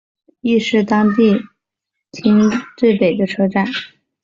[0.39, 1.35] 亦是当别
[2.11, 3.67] 町最北的车站。